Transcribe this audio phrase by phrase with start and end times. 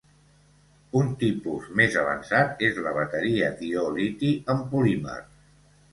[1.01, 5.21] Un tipus més avançat és la bateria d'ió liti en polímer.